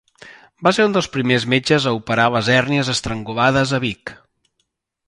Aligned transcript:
Va 0.67 0.71
ser 0.77 0.85
un 0.89 0.95
dels 0.95 1.09
primers 1.17 1.45
metges 1.55 1.85
a 1.85 1.93
operar 1.99 2.27
les 2.37 2.51
hèrnies 2.55 2.91
estrangulades 2.97 3.77
a 3.79 3.83
Vic. 3.87 4.17